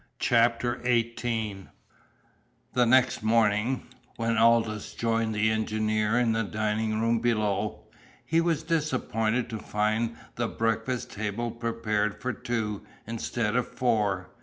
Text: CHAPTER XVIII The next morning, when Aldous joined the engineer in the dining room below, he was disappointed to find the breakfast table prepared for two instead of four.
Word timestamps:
CHAPTER 0.17 0.81
XVIII 0.83 1.67
The 2.73 2.87
next 2.87 3.21
morning, 3.21 3.85
when 4.15 4.35
Aldous 4.35 4.95
joined 4.95 5.35
the 5.35 5.51
engineer 5.51 6.17
in 6.17 6.31
the 6.31 6.41
dining 6.43 6.99
room 6.99 7.19
below, 7.19 7.83
he 8.25 8.41
was 8.41 8.63
disappointed 8.63 9.47
to 9.51 9.59
find 9.59 10.17
the 10.37 10.47
breakfast 10.47 11.11
table 11.11 11.51
prepared 11.51 12.19
for 12.19 12.33
two 12.33 12.83
instead 13.05 13.55
of 13.55 13.67
four. 13.67 14.31